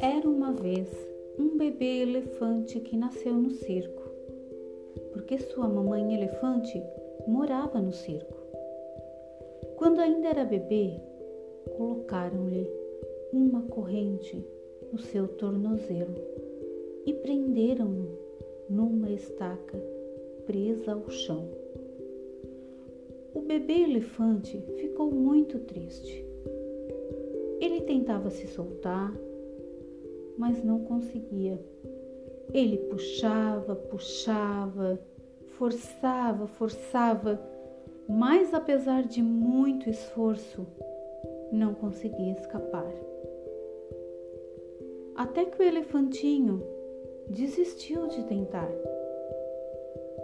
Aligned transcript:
Era 0.00 0.28
uma 0.28 0.52
vez 0.52 0.88
um 1.38 1.56
bebê 1.56 2.02
elefante 2.02 2.80
que 2.80 2.96
nasceu 2.96 3.34
no 3.34 3.50
circo, 3.50 4.02
porque 5.12 5.38
sua 5.38 5.68
mamãe 5.68 6.14
elefante 6.14 6.82
morava 7.26 7.80
no 7.80 7.92
circo. 7.92 8.36
Quando 9.76 10.00
ainda 10.00 10.28
era 10.28 10.44
bebê, 10.44 11.00
colocaram-lhe 11.76 12.68
uma 13.32 13.62
corrente 13.62 14.44
no 14.92 14.98
seu 14.98 15.28
tornozelo 15.28 16.14
e 17.06 17.12
prenderam-no 17.12 18.18
numa 18.68 19.10
estaca 19.10 19.78
presa 20.46 20.92
ao 20.92 21.08
chão. 21.10 21.48
Bebê 23.52 23.82
elefante 23.82 24.58
ficou 24.78 25.10
muito 25.10 25.58
triste. 25.58 26.24
Ele 27.60 27.82
tentava 27.82 28.30
se 28.30 28.46
soltar, 28.46 29.12
mas 30.38 30.64
não 30.64 30.82
conseguia. 30.84 31.60
Ele 32.54 32.78
puxava, 32.78 33.76
puxava, 33.76 34.98
forçava, 35.58 36.46
forçava, 36.46 37.38
mas 38.08 38.54
apesar 38.54 39.02
de 39.02 39.22
muito 39.22 39.90
esforço, 39.90 40.66
não 41.52 41.74
conseguia 41.74 42.32
escapar. 42.32 42.90
Até 45.14 45.44
que 45.44 45.60
o 45.60 45.62
elefantinho 45.62 46.62
desistiu 47.28 48.06
de 48.06 48.22
tentar 48.22 48.72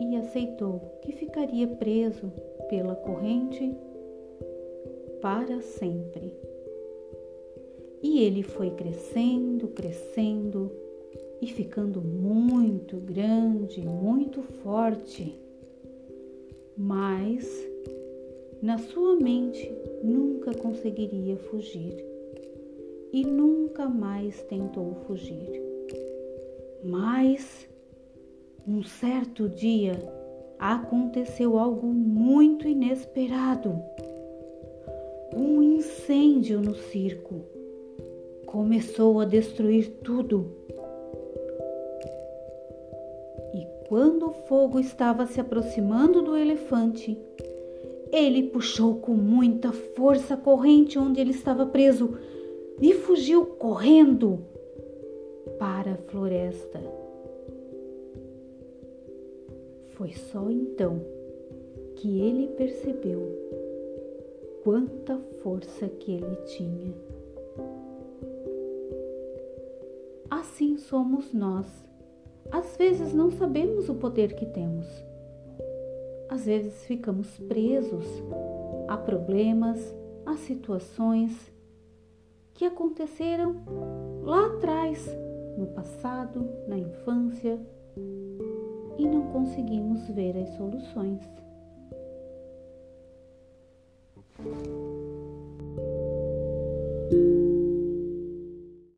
e 0.00 0.16
aceitou 0.16 0.98
que 1.02 1.12
ficaria 1.12 1.66
preso 1.66 2.32
pela 2.68 2.94
corrente 2.94 3.74
para 5.20 5.60
sempre. 5.60 6.32
E 8.02 8.22
ele 8.22 8.42
foi 8.42 8.70
crescendo, 8.70 9.68
crescendo 9.68 10.70
e 11.40 11.46
ficando 11.46 12.00
muito 12.00 12.96
grande, 12.98 13.80
muito 13.80 14.42
forte. 14.42 15.36
Mas 16.76 17.48
na 18.62 18.78
sua 18.78 19.16
mente 19.16 19.72
nunca 20.02 20.54
conseguiria 20.54 21.36
fugir 21.36 22.04
e 23.12 23.24
nunca 23.24 23.88
mais 23.88 24.42
tentou 24.42 24.94
fugir. 25.06 25.62
Mas 26.84 27.68
um 28.66 28.82
certo 28.82 29.48
dia 29.48 30.17
aconteceu 30.58 31.58
algo 31.58 31.86
muito 31.86 32.66
inesperado. 32.66 33.80
Um 35.34 35.62
incêndio 35.62 36.60
no 36.60 36.74
circo 36.74 37.42
começou 38.46 39.20
a 39.20 39.24
destruir 39.24 39.90
tudo. 40.02 40.50
E 43.54 43.66
quando 43.88 44.26
o 44.26 44.32
fogo 44.48 44.80
estava 44.80 45.26
se 45.26 45.40
aproximando 45.40 46.22
do 46.22 46.36
elefante, 46.36 47.16
ele 48.10 48.44
puxou 48.44 48.96
com 48.96 49.12
muita 49.12 49.70
força 49.70 50.34
a 50.34 50.36
corrente 50.36 50.98
onde 50.98 51.20
ele 51.20 51.30
estava 51.30 51.66
preso 51.66 52.16
e 52.80 52.94
fugiu 52.94 53.44
correndo 53.44 54.40
para 55.58 55.92
a 55.92 56.10
floresta. 56.10 57.07
Foi 59.98 60.12
só 60.12 60.48
então 60.48 61.00
que 61.96 62.20
ele 62.20 62.46
percebeu 62.56 63.20
quanta 64.62 65.18
força 65.42 65.88
que 65.88 66.12
ele 66.12 66.36
tinha. 66.46 66.94
Assim 70.30 70.78
somos 70.78 71.34
nós. 71.34 71.66
Às 72.48 72.76
vezes 72.76 73.12
não 73.12 73.32
sabemos 73.32 73.88
o 73.88 73.94
poder 73.96 74.36
que 74.36 74.46
temos. 74.46 74.86
Às 76.28 76.46
vezes 76.46 76.84
ficamos 76.84 77.36
presos 77.36 78.06
a 78.86 78.96
problemas, 78.96 79.96
a 80.24 80.36
situações 80.36 81.52
que 82.54 82.64
aconteceram 82.64 83.56
lá 84.22 84.46
atrás, 84.46 85.04
no 85.56 85.66
passado, 85.66 86.48
na 86.68 86.78
infância, 86.78 87.58
e 88.98 89.06
não 89.06 89.22
conseguimos 89.32 90.06
ver 90.08 90.36
as 90.36 90.48
soluções. 90.56 91.20